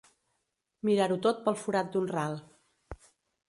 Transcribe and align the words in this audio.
Mirar-ho 0.89 1.19
tot 1.27 1.45
pel 1.45 1.59
forat 1.67 1.95
d'un 1.97 2.11
ral. 2.17 2.39